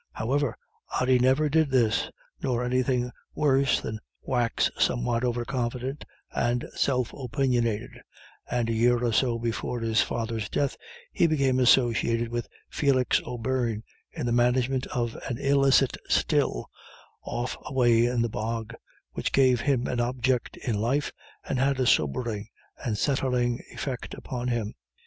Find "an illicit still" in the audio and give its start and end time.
15.29-16.71